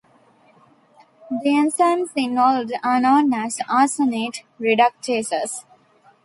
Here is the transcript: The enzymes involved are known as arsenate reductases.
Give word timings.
The 1.29 1.49
enzymes 1.51 2.07
involved 2.15 2.73
are 2.83 2.99
known 2.99 3.31
as 3.35 3.59
arsenate 3.69 4.41
reductases. 4.59 5.63